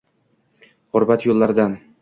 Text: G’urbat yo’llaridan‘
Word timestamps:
G’urbat 0.97 1.29
yo’llaridan‘ 1.31 1.81